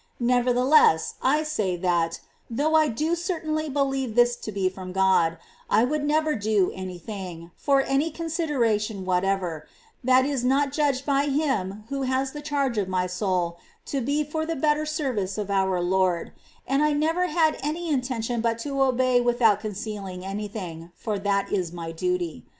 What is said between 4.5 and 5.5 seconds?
be from God,